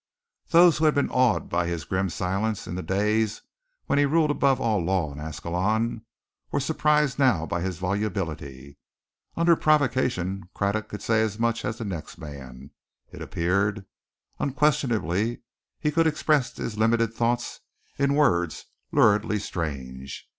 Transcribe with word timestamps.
Those 0.49 0.79
who 0.79 0.85
had 0.85 0.95
been 0.95 1.11
awed 1.11 1.47
by 1.47 1.67
his 1.67 1.85
grim 1.85 2.09
silence 2.09 2.65
in 2.65 2.73
the 2.73 2.81
days 2.81 3.43
when 3.85 3.99
he 3.99 4.07
ruled 4.07 4.31
above 4.31 4.59
all 4.59 4.79
law 4.83 5.13
in 5.13 5.19
Ascalon, 5.19 6.03
were 6.49 6.59
surprised 6.59 7.19
now 7.19 7.45
by 7.45 7.61
his 7.61 7.77
volubility. 7.77 8.79
Under 9.37 9.55
provocation 9.55 10.49
Craddock 10.55 10.89
could 10.89 11.03
say 11.03 11.21
as 11.21 11.37
much 11.37 11.63
as 11.63 11.77
the 11.77 11.85
next 11.85 12.17
man, 12.17 12.71
it 13.13 13.21
appeared. 13.21 13.85
Unquestionably, 14.39 15.43
he 15.79 15.91
could 15.91 16.07
express 16.07 16.57
his 16.57 16.79
limited 16.79 17.13
thoughts 17.13 17.59
in 17.99 18.15
words 18.15 18.65
luridly 18.91 19.37
strange. 19.37 20.27